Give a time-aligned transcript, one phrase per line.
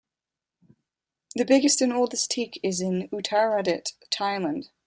[1.35, 4.69] The biggest and oldest teak is in Uttaradit, Thailand.